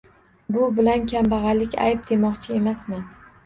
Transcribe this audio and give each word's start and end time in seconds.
Bu 0.55 0.69
bilan 0.79 1.05
“Kambag‘allik 1.11 1.77
ayb”, 1.87 2.03
demoqchi 2.11 2.61
emasman. 2.61 3.09